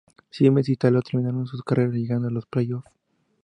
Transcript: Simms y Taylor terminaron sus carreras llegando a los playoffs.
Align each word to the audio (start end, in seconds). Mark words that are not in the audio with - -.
Simms 0.31 0.67
y 0.67 0.77
Taylor 0.77 1.03
terminaron 1.03 1.45
sus 1.45 1.61
carreras 1.61 1.93
llegando 1.93 2.27
a 2.27 2.31
los 2.31 2.47
playoffs. 2.47 2.89